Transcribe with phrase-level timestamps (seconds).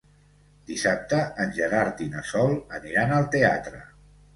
[0.69, 3.89] Dissabte en Gerard i na Sol aniran al teatre.